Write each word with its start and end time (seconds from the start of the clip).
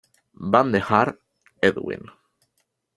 Van 0.55 0.71
de 0.71 0.79
Haar, 0.81 1.15
Edwin. 1.59 2.11